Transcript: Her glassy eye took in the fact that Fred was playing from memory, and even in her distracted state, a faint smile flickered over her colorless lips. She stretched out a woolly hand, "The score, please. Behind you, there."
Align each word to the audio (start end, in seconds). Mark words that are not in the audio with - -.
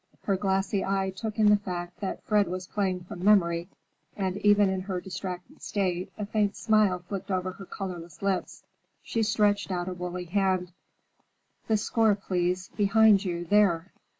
Her 0.23 0.35
glassy 0.35 0.83
eye 0.83 1.13
took 1.15 1.37
in 1.37 1.51
the 1.51 1.57
fact 1.57 1.99
that 1.99 2.23
Fred 2.23 2.47
was 2.47 2.65
playing 2.65 3.01
from 3.01 3.23
memory, 3.23 3.69
and 4.17 4.37
even 4.37 4.67
in 4.67 4.81
her 4.81 4.99
distracted 4.99 5.61
state, 5.61 6.11
a 6.17 6.25
faint 6.25 6.55
smile 6.55 7.03
flickered 7.07 7.31
over 7.35 7.51
her 7.51 7.67
colorless 7.67 8.23
lips. 8.23 8.63
She 9.03 9.21
stretched 9.21 9.69
out 9.69 9.87
a 9.87 9.93
woolly 9.93 10.25
hand, 10.25 10.71
"The 11.67 11.77
score, 11.77 12.15
please. 12.15 12.69
Behind 12.69 13.23
you, 13.23 13.45
there." 13.45 13.91